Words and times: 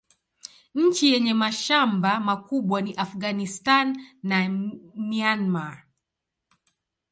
Nchi 0.75 1.13
yenye 1.13 1.33
mashamba 1.33 2.19
makubwa 2.19 2.81
ni 2.81 2.93
Afghanistan 2.95 4.01
na 4.23 4.49
Myanmar. 4.95 5.87